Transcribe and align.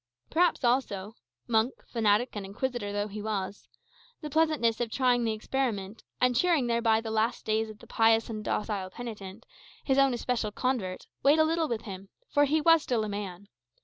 Perhaps 0.31 0.63
also 0.63 1.13
monk, 1.45 1.73
fanatic, 1.85 2.35
and 2.35 2.43
inquisitor 2.43 2.91
though 2.91 3.07
he 3.07 3.21
was 3.21 3.67
the 4.21 4.31
pleasantness 4.31 4.81
of 4.81 4.89
trying 4.89 5.23
the 5.23 5.31
experiment, 5.31 6.01
and 6.19 6.35
cheering 6.35 6.65
thereby 6.65 7.01
the 7.01 7.11
last 7.11 7.45
days 7.45 7.69
of 7.69 7.77
the 7.77 7.85
pious 7.85 8.27
and 8.27 8.43
docile 8.43 8.89
penitent, 8.89 9.45
his 9.83 9.99
own 9.99 10.15
especial 10.15 10.51
convert, 10.51 11.05
weighed 11.21 11.37
a 11.37 11.43
little 11.45 11.67
with 11.67 11.83
him; 11.83 12.09
for 12.31 12.45
he 12.45 12.59
was 12.61 12.81
still 12.81 13.03
a 13.03 13.09
man. 13.09 13.47